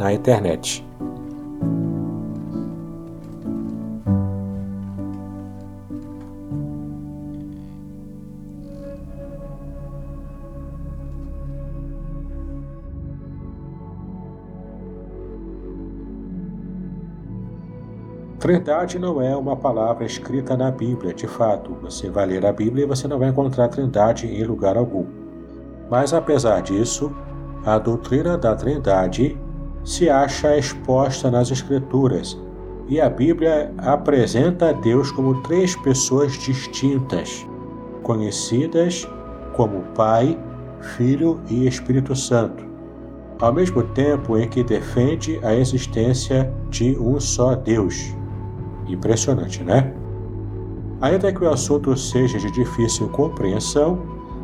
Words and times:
na 0.00 0.14
internet. 0.14 0.82
Trindade 18.38 18.98
não 18.98 19.20
é 19.20 19.36
uma 19.36 19.54
palavra 19.54 20.06
escrita 20.06 20.56
na 20.56 20.70
Bíblia, 20.70 21.12
de 21.12 21.28
fato. 21.28 21.76
Você 21.82 22.08
vai 22.08 22.24
ler 22.24 22.46
a 22.46 22.52
Bíblia 22.52 22.84
e 22.84 22.88
você 22.88 23.06
não 23.06 23.18
vai 23.18 23.28
encontrar 23.28 23.68
Trindade 23.68 24.26
em 24.26 24.42
lugar 24.44 24.78
algum. 24.78 25.04
Mas 25.90 26.14
apesar 26.14 26.62
disso, 26.62 27.14
a 27.66 27.78
doutrina 27.78 28.38
da 28.38 28.56
Trindade 28.56 29.38
se 29.84 30.08
acha 30.08 30.56
exposta 30.56 31.30
nas 31.30 31.50
Escrituras 31.50 32.38
e 32.88 33.00
a 33.00 33.08
Bíblia 33.08 33.72
apresenta 33.78 34.70
a 34.70 34.72
Deus 34.72 35.12
como 35.12 35.40
três 35.42 35.76
pessoas 35.76 36.32
distintas, 36.32 37.46
conhecidas 38.02 39.08
como 39.54 39.82
Pai, 39.94 40.38
Filho 40.96 41.40
e 41.48 41.66
Espírito 41.66 42.16
Santo, 42.16 42.64
ao 43.40 43.52
mesmo 43.52 43.82
tempo 43.82 44.36
em 44.36 44.48
que 44.48 44.64
defende 44.64 45.38
a 45.42 45.54
existência 45.54 46.52
de 46.68 46.98
um 46.98 47.20
só 47.20 47.54
Deus. 47.54 48.14
Impressionante, 48.88 49.62
né? 49.62 49.94
Ainda 51.00 51.32
que 51.32 51.44
o 51.44 51.48
assunto 51.48 51.96
seja 51.96 52.38
de 52.38 52.50
difícil 52.50 53.08
compreensão, 53.08 54.02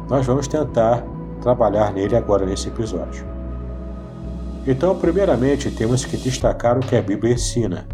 nós 0.09 0.25
vamos 0.25 0.47
tentar 0.47 1.05
trabalhar 1.41 1.93
nele 1.93 2.17
agora 2.17 2.47
nesse 2.47 2.69
episódio. 2.69 3.36
Então, 4.67 4.99
primeiramente, 4.99 5.71
temos 5.71 6.05
que 6.05 6.17
destacar 6.17 6.77
o 6.77 6.81
que 6.81 6.97
a 6.97 7.03
Bíblia 7.03 7.35
ensina, 7.35 7.87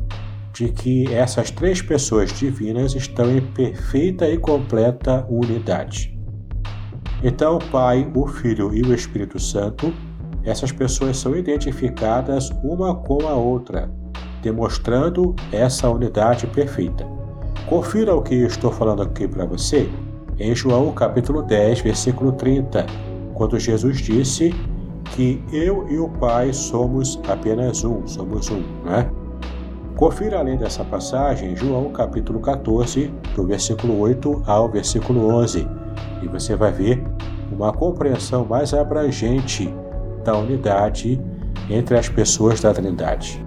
de 0.55 0.69
que 0.69 1.13
essas 1.13 1.51
três 1.51 1.83
pessoas 1.83 2.33
divinas 2.33 2.95
estão 2.95 3.31
em 3.31 3.41
perfeita 3.41 4.29
e 4.29 4.39
completa 4.39 5.27
unidade. 5.29 6.19
Então, 7.23 7.57
o 7.57 7.65
Pai, 7.71 8.11
o 8.15 8.27
Filho 8.27 8.75
e 8.75 8.81
o 8.83 8.95
Espírito 8.95 9.39
Santo, 9.39 9.93
essas 10.45 10.73
pessoas 10.73 11.19
são 11.19 11.37
identificadas 11.37 12.51
uma 12.65 12.95
com 12.95 13.29
a 13.29 13.35
outra, 13.35 13.93
demonstrando 14.43 15.37
essa 15.53 15.89
unidade 15.91 16.47
perfeita. 16.47 17.07
Confira 17.67 18.15
o 18.15 18.23
que 18.23 18.35
estou 18.35 18.73
falando 18.73 19.03
aqui 19.03 19.29
para 19.29 19.45
você 19.45 19.89
em 20.39 20.55
João 20.55 20.91
capítulo 20.93 21.43
10, 21.43 21.81
versículo 21.83 22.33
30, 22.33 22.87
quando 23.35 23.59
Jesus 23.59 23.99
disse 23.99 24.53
que 25.15 25.43
eu 25.53 25.87
e 25.89 25.99
o 25.99 26.09
Pai 26.09 26.53
somos 26.53 27.21
apenas 27.29 27.85
um, 27.85 28.07
somos 28.07 28.51
um, 28.51 28.63
né? 28.85 29.11
Confira 29.97 30.39
além 30.39 30.57
dessa 30.57 30.85
passagem 30.85 31.55
João 31.55 31.93
capítulo 31.93 32.41
14, 32.41 33.13
do 33.37 33.47
versículo 33.47 33.99
8 34.01 34.43
ao 34.47 34.69
versículo 34.69 35.29
11, 35.35 35.69
e 36.23 36.29
você 36.29 36.57
vai 36.57 36.73
ver 36.73 37.05
uma 37.53 37.73
compreensão 37.73 38.45
mais 38.45 38.73
abrangente 38.73 39.73
da 40.25 40.37
unidade 40.37 41.21
entre 41.69 41.97
as 41.97 42.09
pessoas 42.09 42.61
da 42.61 42.73
Trindade. 42.73 43.45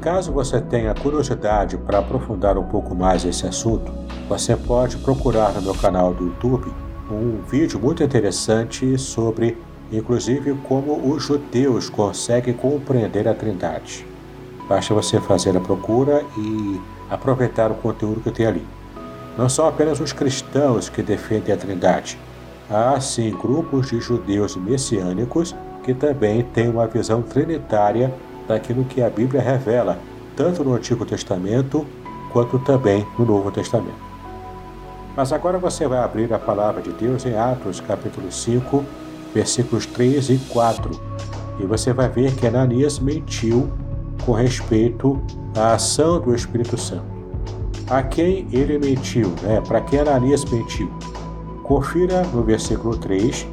Caso 0.00 0.32
você 0.32 0.60
tenha 0.60 0.94
curiosidade 0.94 1.76
para 1.76 1.98
aprofundar 1.98 2.56
um 2.56 2.64
pouco 2.64 2.94
mais 2.94 3.24
esse 3.24 3.46
assunto, 3.46 3.92
você 4.28 4.56
pode 4.56 4.96
procurar 4.98 5.52
no 5.52 5.62
meu 5.62 5.74
canal 5.74 6.14
do 6.14 6.26
YouTube 6.26 6.72
um 7.10 7.42
vídeo 7.42 7.78
muito 7.78 8.02
interessante 8.02 8.98
sobre, 8.98 9.56
inclusive, 9.92 10.54
como 10.68 11.12
os 11.12 11.22
judeus 11.22 11.88
conseguem 11.88 12.54
compreender 12.54 13.28
a 13.28 13.34
Trindade. 13.34 14.06
Basta 14.68 14.92
você 14.92 15.20
fazer 15.20 15.56
a 15.56 15.60
procura 15.60 16.24
e 16.36 16.80
aproveitar 17.08 17.70
o 17.70 17.76
conteúdo 17.76 18.20
que 18.20 18.30
tem 18.30 18.46
ali. 18.46 18.66
Não 19.38 19.48
são 19.48 19.68
apenas 19.68 20.00
os 20.00 20.12
cristãos 20.12 20.88
que 20.88 21.02
defendem 21.02 21.54
a 21.54 21.58
Trindade. 21.58 22.18
Há 22.68 22.98
sim 23.00 23.30
grupos 23.30 23.88
de 23.88 24.00
judeus 24.00 24.56
messiânicos 24.56 25.54
que 25.84 25.94
também 25.94 26.42
têm 26.42 26.68
uma 26.68 26.86
visão 26.86 27.22
trinitária 27.22 28.12
daquilo 28.48 28.84
que 28.84 29.00
a 29.00 29.08
Bíblia 29.08 29.40
revela, 29.40 29.98
tanto 30.34 30.64
no 30.64 30.74
Antigo 30.74 31.06
Testamento 31.06 31.86
quanto 32.32 32.58
também 32.58 33.06
no 33.16 33.24
Novo 33.24 33.52
Testamento. 33.52 34.06
Mas 35.16 35.32
agora 35.32 35.58
você 35.58 35.86
vai 35.86 35.98
abrir 35.98 36.32
a 36.34 36.38
palavra 36.38 36.82
de 36.82 36.90
Deus 36.92 37.24
em 37.24 37.36
Atos, 37.36 37.80
capítulo 37.80 38.30
5, 38.30 38.84
versículos 39.36 39.84
3 39.84 40.30
e 40.30 40.38
4, 40.50 40.90
e 41.60 41.66
você 41.66 41.92
vai 41.92 42.08
ver 42.08 42.34
que 42.34 42.46
Ananias 42.46 42.98
mentiu 42.98 43.70
com 44.24 44.32
respeito 44.32 45.22
à 45.54 45.74
ação 45.74 46.18
do 46.18 46.34
Espírito 46.34 46.78
Santo. 46.78 47.04
A 47.88 48.02
quem 48.02 48.48
ele 48.50 48.78
mentiu, 48.78 49.28
né? 49.42 49.60
Para 49.60 49.82
quem 49.82 50.00
Ananias 50.00 50.42
mentiu? 50.46 50.90
Confira 51.62 52.22
no 52.28 52.42
versículo 52.42 52.96
3 52.96 53.46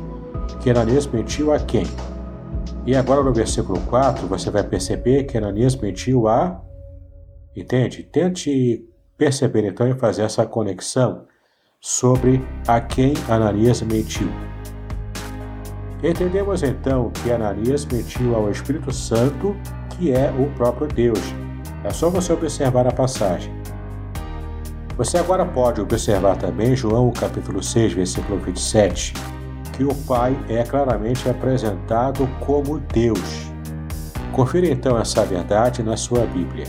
que 0.61 0.69
Ananias 0.69 1.05
mentiu 1.05 1.51
a 1.51 1.59
quem? 1.59 1.85
E 2.85 2.95
agora 2.95 3.21
no 3.21 3.33
versículo 3.33 3.79
4 3.81 4.25
você 4.25 4.49
vai 4.49 4.63
perceber 4.63 5.25
que 5.25 5.37
Ananias 5.37 5.75
mentiu 5.75 6.29
a. 6.29 6.61
Entende? 7.53 8.03
Tente 8.03 8.87
perceber 9.17 9.65
então 9.65 9.87
e 9.87 9.93
fazer 9.99 10.23
essa 10.23 10.45
conexão 10.45 11.25
sobre 11.81 12.41
a 12.65 12.79
quem 12.79 13.13
Ananias 13.29 13.81
mentiu. 13.81 14.29
Entendemos 16.03 16.63
então 16.63 17.09
que 17.11 17.31
Ananias 17.31 17.85
mentiu 17.85 18.35
ao 18.35 18.51
Espírito 18.51 18.91
Santo, 18.91 19.55
que 19.91 20.11
é 20.11 20.31
o 20.37 20.49
próprio 20.55 20.87
Deus. 20.87 21.21
É 21.83 21.89
só 21.91 22.09
você 22.09 22.33
observar 22.33 22.85
a 22.87 22.91
passagem. 22.91 23.53
Você 24.97 25.17
agora 25.17 25.45
pode 25.45 25.81
observar 25.81 26.35
também 26.37 26.75
João 26.75 27.11
capítulo 27.11 27.63
6, 27.63 27.93
versículo 27.93 28.37
27 28.39 29.13
que 29.73 29.83
o 29.83 29.93
Pai 30.07 30.37
é 30.47 30.63
claramente 30.63 31.27
apresentado 31.27 32.27
como 32.39 32.79
Deus. 32.79 33.51
Confira 34.31 34.67
então 34.67 34.97
essa 34.97 35.25
verdade 35.25 35.83
na 35.83 35.97
sua 35.97 36.25
Bíblia. 36.27 36.65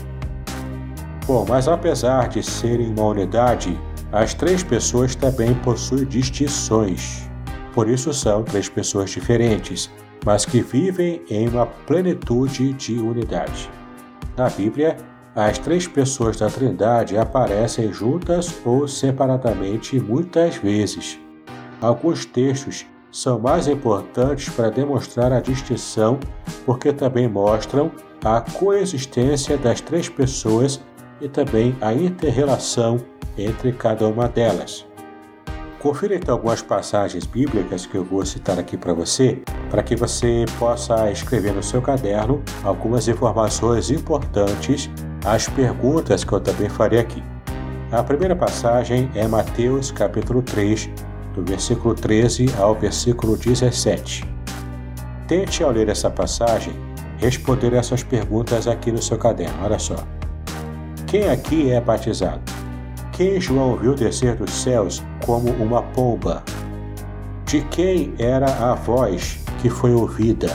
Bom, 1.25 1.45
mas 1.47 1.67
apesar 1.67 2.27
de 2.29 2.43
serem 2.43 2.91
uma 2.91 3.05
unidade, 3.05 3.79
as 4.11 4.33
três 4.33 4.63
pessoas 4.63 5.15
também 5.15 5.53
possuem 5.55 6.05
distinções. 6.05 7.29
Por 7.75 7.89
isso 7.89 8.13
são 8.13 8.41
três 8.41 8.69
pessoas 8.69 9.11
diferentes, 9.11 9.91
mas 10.25 10.45
que 10.45 10.61
vivem 10.61 11.21
em 11.29 11.49
uma 11.49 11.65
plenitude 11.65 12.71
de 12.71 12.93
unidade. 12.93 13.69
Na 14.37 14.49
Bíblia, 14.49 14.95
as 15.35 15.59
três 15.59 15.85
pessoas 15.85 16.37
da 16.37 16.49
Trindade 16.49 17.17
aparecem 17.17 17.91
juntas 17.91 18.55
ou 18.63 18.87
separadamente 18.87 19.99
muitas 19.99 20.55
vezes. 20.55 21.19
Alguns 21.81 22.25
textos 22.25 22.85
são 23.11 23.39
mais 23.39 23.67
importantes 23.67 24.47
para 24.49 24.69
demonstrar 24.69 25.33
a 25.33 25.41
distinção, 25.41 26.17
porque 26.65 26.93
também 26.93 27.27
mostram 27.27 27.91
a 28.23 28.39
coexistência 28.39 29.57
das 29.57 29.81
três 29.81 30.07
pessoas 30.07 30.81
e 31.19 31.27
também 31.27 31.75
a 31.81 31.93
interrelação 31.93 32.97
entre 33.37 33.73
cada 33.73 34.07
uma 34.07 34.29
delas. 34.29 34.85
Confira 35.85 36.15
então 36.15 36.33
algumas 36.33 36.63
passagens 36.63 37.27
bíblicas 37.27 37.85
que 37.85 37.93
eu 37.93 38.03
vou 38.03 38.25
citar 38.25 38.57
aqui 38.57 38.75
para 38.75 38.91
você, 38.91 39.43
para 39.69 39.83
que 39.83 39.95
você 39.95 40.43
possa 40.57 41.11
escrever 41.11 41.53
no 41.53 41.61
seu 41.61 41.79
caderno 41.79 42.41
algumas 42.63 43.07
informações 43.07 43.91
importantes 43.91 44.89
às 45.23 45.47
perguntas 45.47 46.23
que 46.23 46.33
eu 46.33 46.39
também 46.39 46.69
farei 46.69 46.97
aqui. 46.97 47.21
A 47.91 48.01
primeira 48.01 48.35
passagem 48.35 49.11
é 49.13 49.27
Mateus 49.27 49.91
capítulo 49.91 50.41
3, 50.41 50.89
do 51.35 51.45
versículo 51.45 51.93
13 51.93 52.47
ao 52.57 52.73
versículo 52.73 53.37
17. 53.37 54.27
Tente, 55.27 55.63
ao 55.63 55.69
ler 55.69 55.87
essa 55.89 56.09
passagem, 56.09 56.73
responder 57.19 57.73
essas 57.73 58.01
perguntas 58.01 58.67
aqui 58.67 58.91
no 58.91 59.03
seu 59.03 59.19
caderno. 59.19 59.63
Olha 59.63 59.77
só. 59.77 59.97
Quem 61.05 61.29
aqui 61.29 61.69
é 61.69 61.79
batizado? 61.79 62.54
Quem 63.15 63.39
João 63.39 63.77
viu 63.77 63.95
descer 63.95 64.35
dos 64.35 64.51
céus 64.51 65.01
como 65.25 65.49
uma 65.51 65.81
pomba? 65.81 66.43
De 67.45 67.61
quem 67.67 68.13
era 68.19 68.45
a 68.45 68.75
voz 68.75 69.39
que 69.61 69.69
foi 69.69 69.93
ouvida? 69.93 70.49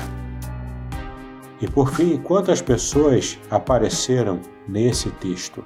E 1.59 1.67
por 1.67 1.91
fim, 1.91 2.19
quantas 2.19 2.61
pessoas 2.61 3.39
apareceram 3.51 4.41
nesse 4.69 5.09
texto? 5.09 5.65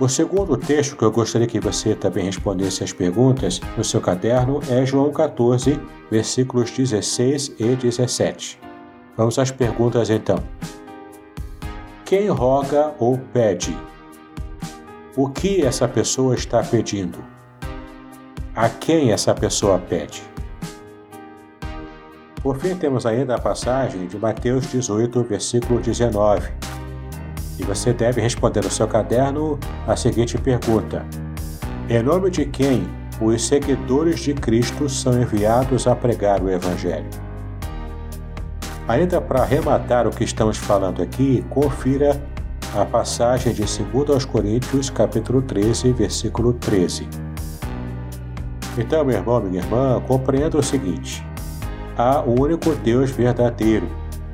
O 0.00 0.08
segundo 0.08 0.56
texto 0.56 0.96
que 0.96 1.04
eu 1.04 1.12
gostaria 1.12 1.46
que 1.46 1.60
você 1.60 1.94
também 1.94 2.24
respondesse 2.24 2.82
as 2.82 2.92
perguntas 2.92 3.60
no 3.76 3.84
seu 3.84 4.00
caderno 4.00 4.58
é 4.68 4.84
João 4.84 5.12
14, 5.12 5.78
versículos 6.10 6.72
16 6.72 7.54
e 7.56 7.76
17. 7.76 8.58
Vamos 9.16 9.38
às 9.38 9.52
perguntas 9.52 10.10
então. 10.10 10.42
Quem 12.04 12.28
roga 12.30 12.92
ou 12.98 13.16
pede? 13.32 13.78
O 15.16 15.28
que 15.28 15.62
essa 15.62 15.88
pessoa 15.88 16.34
está 16.34 16.62
pedindo? 16.62 17.18
A 18.54 18.68
quem 18.68 19.12
essa 19.12 19.34
pessoa 19.34 19.78
pede? 19.78 20.22
Por 22.42 22.58
fim, 22.58 22.74
temos 22.74 23.04
ainda 23.04 23.34
a 23.34 23.40
passagem 23.40 24.06
de 24.06 24.18
Mateus 24.18 24.70
18, 24.70 25.22
versículo 25.24 25.80
19 25.80 26.50
e 27.60 27.62
você 27.62 27.92
deve 27.92 28.22
responder 28.22 28.64
no 28.64 28.70
seu 28.70 28.88
caderno 28.88 29.58
a 29.86 29.94
seguinte 29.94 30.38
pergunta: 30.38 31.04
Em 31.88 32.02
nome 32.02 32.30
de 32.30 32.46
quem 32.46 32.88
os 33.20 33.46
seguidores 33.46 34.20
de 34.20 34.32
Cristo 34.32 34.88
são 34.88 35.20
enviados 35.20 35.86
a 35.86 35.94
pregar 35.94 36.42
o 36.42 36.48
Evangelho? 36.48 37.10
Ainda 38.88 39.20
para 39.20 39.42
arrematar 39.42 40.06
o 40.06 40.10
que 40.10 40.24
estamos 40.24 40.56
falando 40.56 41.02
aqui, 41.02 41.44
confira 41.50 42.20
a 42.74 42.84
passagem 42.84 43.52
de 43.52 43.62
2 43.62 44.10
aos 44.10 44.24
Coríntios, 44.24 44.90
capítulo 44.90 45.42
13, 45.42 45.92
versículo 45.92 46.52
13. 46.54 47.08
Então, 48.78 49.04
meu 49.04 49.16
irmão, 49.16 49.40
minha 49.40 49.62
irmã, 49.62 50.02
compreenda 50.06 50.58
o 50.58 50.62
seguinte: 50.62 51.24
há 51.96 52.22
um 52.22 52.40
único 52.40 52.74
Deus 52.76 53.10
verdadeiro 53.10 53.86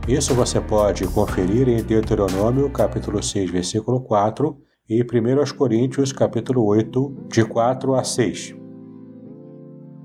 isso 0.09 0.35
você 0.35 0.61
pode 0.61 1.05
conferir 1.09 1.69
em 1.69 1.83
Deuteronômio 1.83 2.71
capítulo 2.71 3.21
6, 3.21 3.51
versículo 3.51 4.01
4 4.01 4.57
e 4.89 5.03
1 5.03 5.57
Coríntios 5.57 6.13
capítulo 6.13 6.65
8, 6.65 7.27
de 7.29 7.45
4 7.45 7.93
a 7.93 8.05
6. 8.05 8.55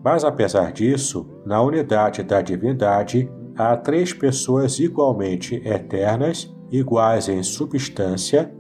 Mas 0.04 0.24
apesar 0.24 0.72
disso, 0.72 1.30
na 1.46 1.62
unidade 1.62 2.24
da 2.24 2.42
divindade, 2.42 3.32
há 3.56 3.78
três 3.78 4.12
pessoas 4.12 4.80
igualmente 4.80 5.62
eternas, 5.64 6.52
iguais 6.72 7.28
em 7.28 7.44
substância, 7.44 8.52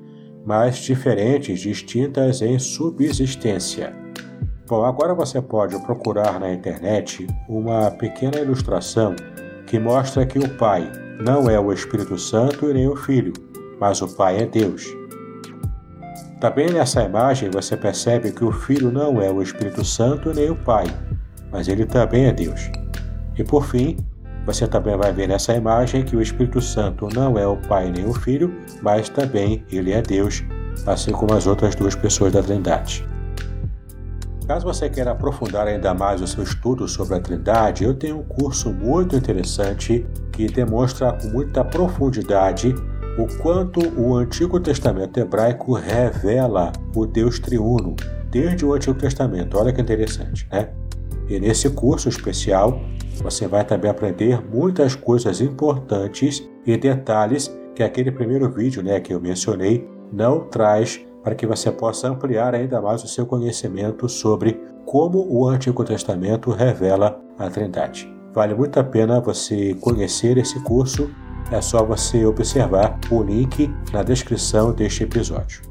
mas 0.45 0.77
diferentes, 0.77 1.59
distintas 1.59 2.41
em 2.41 2.59
subsistência. 2.59 3.95
Bom, 4.67 4.85
agora 4.85 5.13
você 5.13 5.41
pode 5.41 5.77
procurar 5.83 6.39
na 6.39 6.51
internet 6.51 7.27
uma 7.47 7.91
pequena 7.91 8.39
ilustração 8.39 9.15
que 9.67 9.79
mostra 9.79 10.25
que 10.25 10.39
o 10.39 10.49
Pai, 10.57 10.91
não 11.23 11.49
é 11.49 11.59
o 11.59 11.71
Espírito 11.71 12.17
Santo 12.17 12.69
e 12.69 12.73
nem 12.73 12.87
o 12.87 12.95
Filho, 12.95 13.33
mas 13.79 14.01
o 14.01 14.07
Pai 14.15 14.39
é 14.39 14.45
Deus. 14.45 14.85
Também 16.39 16.71
nessa 16.71 17.03
imagem 17.03 17.51
você 17.51 17.77
percebe 17.77 18.31
que 18.31 18.43
o 18.43 18.51
Filho 18.51 18.91
não 18.91 19.21
é 19.21 19.29
o 19.29 19.41
Espírito 19.41 19.85
Santo 19.85 20.33
nem 20.33 20.49
o 20.49 20.55
Pai, 20.55 20.85
mas 21.51 21.67
ele 21.67 21.85
também 21.85 22.25
é 22.25 22.33
Deus. 22.33 22.71
E 23.37 23.43
por 23.43 23.65
fim, 23.65 23.97
você 24.45 24.67
também 24.67 24.97
vai 24.97 25.13
ver 25.13 25.27
nessa 25.27 25.53
imagem 25.53 26.03
que 26.03 26.15
o 26.15 26.21
Espírito 26.21 26.61
Santo 26.61 27.07
não 27.13 27.37
é 27.37 27.45
o 27.45 27.57
Pai 27.57 27.91
nem 27.91 28.05
o 28.05 28.13
Filho, 28.13 28.53
mas 28.81 29.09
também 29.09 29.63
ele 29.71 29.91
é 29.91 30.01
Deus, 30.01 30.43
assim 30.85 31.11
como 31.11 31.33
as 31.33 31.45
outras 31.45 31.75
duas 31.75 31.95
pessoas 31.95 32.33
da 32.33 32.41
Trindade. 32.41 33.07
Caso 34.47 34.65
você 34.65 34.89
queira 34.89 35.11
aprofundar 35.11 35.67
ainda 35.67 35.93
mais 35.93 36.21
o 36.21 36.27
seu 36.27 36.43
estudo 36.43 36.87
sobre 36.87 37.15
a 37.15 37.19
Trindade, 37.19 37.83
eu 37.83 37.93
tenho 37.93 38.19
um 38.19 38.23
curso 38.23 38.71
muito 38.73 39.15
interessante 39.15 40.05
que 40.31 40.47
demonstra 40.47 41.13
com 41.13 41.27
muita 41.29 41.63
profundidade 41.63 42.73
o 43.17 43.27
quanto 43.41 43.79
o 43.99 44.15
Antigo 44.15 44.59
Testamento 44.59 45.19
hebraico 45.19 45.73
revela 45.73 46.71
o 46.95 47.05
Deus 47.05 47.39
triuno 47.39 47.95
desde 48.29 48.65
o 48.65 48.73
Antigo 48.73 48.97
Testamento. 48.97 49.57
Olha 49.57 49.71
que 49.71 49.81
interessante, 49.81 50.47
né? 50.51 50.69
E 51.29 51.39
nesse 51.39 51.69
curso 51.69 52.09
especial, 52.09 52.81
você 53.17 53.47
vai 53.47 53.63
também 53.63 53.89
aprender 53.89 54.41
muitas 54.43 54.95
coisas 54.95 55.41
importantes 55.41 56.47
e 56.65 56.77
detalhes 56.77 57.55
que 57.75 57.83
aquele 57.83 58.11
primeiro 58.11 58.49
vídeo, 58.49 58.83
né, 58.83 58.99
que 58.99 59.13
eu 59.13 59.19
mencionei, 59.19 59.87
não 60.11 60.41
traz 60.41 61.01
para 61.23 61.35
que 61.35 61.45
você 61.45 61.71
possa 61.71 62.09
ampliar 62.09 62.53
ainda 62.55 62.81
mais 62.81 63.03
o 63.03 63.07
seu 63.07 63.25
conhecimento 63.25 64.09
sobre 64.09 64.59
como 64.85 65.25
o 65.29 65.47
Antigo 65.47 65.83
Testamento 65.83 66.51
revela 66.51 67.21
a 67.37 67.49
Trindade. 67.49 68.11
Vale 68.33 68.55
muito 68.55 68.79
a 68.79 68.83
pena 68.83 69.19
você 69.19 69.75
conhecer 69.75 70.37
esse 70.37 70.59
curso, 70.63 71.09
é 71.51 71.61
só 71.61 71.83
você 71.83 72.25
observar 72.25 72.99
o 73.11 73.21
link 73.21 73.69
na 73.91 74.03
descrição 74.03 74.71
deste 74.71 75.03
episódio. 75.03 75.70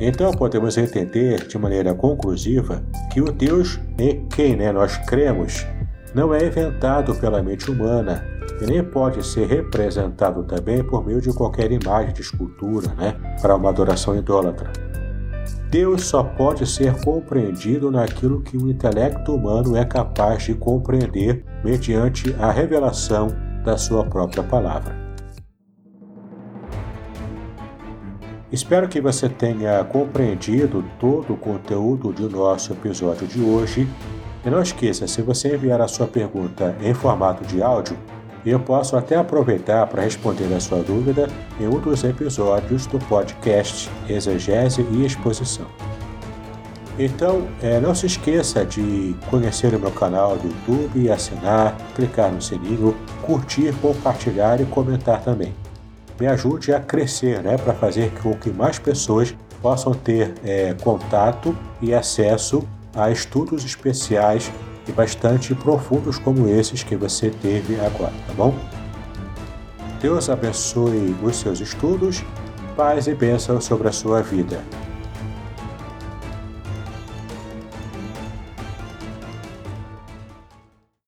Então 0.00 0.32
podemos 0.32 0.78
entender 0.78 1.46
de 1.46 1.58
maneira 1.58 1.94
conclusiva 1.94 2.82
que 3.12 3.20
o 3.20 3.30
Deus 3.30 3.78
em 3.98 4.26
quem 4.28 4.56
né, 4.56 4.72
nós 4.72 4.96
cremos 4.96 5.66
não 6.14 6.34
é 6.34 6.46
inventado 6.46 7.14
pela 7.16 7.42
mente 7.42 7.70
humana, 7.70 8.24
e 8.60 8.66
nem 8.66 8.82
pode 8.82 9.24
ser 9.24 9.46
representado 9.46 10.42
também 10.44 10.82
por 10.82 11.06
meio 11.06 11.20
de 11.20 11.32
qualquer 11.32 11.70
imagem 11.70 12.12
de 12.12 12.20
escultura, 12.20 12.88
né, 12.94 13.14
para 13.40 13.54
uma 13.54 13.68
adoração 13.68 14.16
idólatra. 14.16 14.70
Deus 15.70 16.04
só 16.06 16.24
pode 16.24 16.66
ser 16.66 17.00
compreendido 17.02 17.90
naquilo 17.90 18.42
que 18.42 18.56
o 18.56 18.68
intelecto 18.68 19.36
humano 19.36 19.76
é 19.76 19.84
capaz 19.84 20.42
de 20.42 20.54
compreender 20.54 21.44
mediante 21.62 22.34
a 22.40 22.50
revelação 22.50 23.28
da 23.64 23.76
sua 23.76 24.04
própria 24.04 24.42
palavra. 24.42 25.09
Espero 28.52 28.88
que 28.88 29.00
você 29.00 29.28
tenha 29.28 29.84
compreendido 29.84 30.84
todo 30.98 31.34
o 31.34 31.36
conteúdo 31.36 32.12
do 32.12 32.28
nosso 32.28 32.72
episódio 32.72 33.24
de 33.26 33.40
hoje. 33.40 33.88
E 34.44 34.50
não 34.50 34.60
esqueça, 34.60 35.06
se 35.06 35.22
você 35.22 35.54
enviar 35.54 35.80
a 35.80 35.86
sua 35.86 36.08
pergunta 36.08 36.76
em 36.82 36.92
formato 36.92 37.44
de 37.44 37.62
áudio, 37.62 37.96
eu 38.44 38.58
posso 38.58 38.96
até 38.96 39.16
aproveitar 39.16 39.86
para 39.86 40.02
responder 40.02 40.52
a 40.52 40.58
sua 40.58 40.82
dúvida 40.82 41.28
em 41.60 41.68
um 41.68 41.78
dos 41.78 42.02
episódios 42.02 42.86
do 42.86 42.98
podcast 42.98 43.88
Exegese 44.08 44.84
e 44.90 45.04
Exposição. 45.04 45.66
Então, 46.98 47.46
é, 47.62 47.78
não 47.78 47.94
se 47.94 48.06
esqueça 48.06 48.64
de 48.64 49.14
conhecer 49.30 49.74
o 49.74 49.78
meu 49.78 49.92
canal 49.92 50.36
do 50.36 50.48
YouTube, 50.48 51.10
assinar, 51.10 51.76
clicar 51.94 52.32
no 52.32 52.42
sininho, 52.42 52.96
curtir, 53.22 53.72
compartilhar 53.80 54.60
e 54.60 54.64
comentar 54.64 55.22
também. 55.22 55.54
Me 56.20 56.26
ajude 56.26 56.74
a 56.74 56.78
crescer, 56.78 57.42
né, 57.42 57.56
para 57.56 57.72
fazer 57.72 58.12
com 58.22 58.34
que 58.34 58.50
mais 58.50 58.78
pessoas 58.78 59.34
possam 59.62 59.94
ter 59.94 60.34
é, 60.44 60.74
contato 60.74 61.56
e 61.80 61.94
acesso 61.94 62.62
a 62.94 63.10
estudos 63.10 63.64
especiais 63.64 64.52
e 64.86 64.92
bastante 64.92 65.54
profundos 65.54 66.18
como 66.18 66.46
esses 66.46 66.82
que 66.82 66.94
você 66.94 67.30
teve 67.30 67.80
agora, 67.80 68.12
tá 68.26 68.34
bom? 68.36 68.54
Deus 70.00 70.28
abençoe 70.28 71.16
os 71.22 71.36
seus 71.36 71.60
estudos, 71.60 72.22
paz 72.76 73.06
e 73.06 73.14
bênção 73.14 73.58
sobre 73.58 73.88
a 73.88 73.92
sua 73.92 74.22
vida. 74.22 74.60